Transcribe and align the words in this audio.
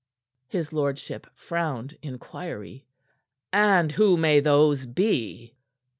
His 0.47 0.73
lordship 0.73 1.27
frowned 1.35 1.95
inquiry. 2.01 2.87
"And 3.53 3.91
who 3.91 4.17
may 4.17 4.39
those 4.39 4.87
be?" 4.87 5.53